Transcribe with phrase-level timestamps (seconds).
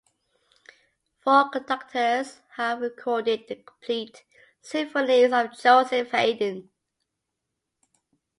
[1.23, 4.23] Four conductors have recorded the complete
[4.59, 6.71] symphonies of Joseph Haydn.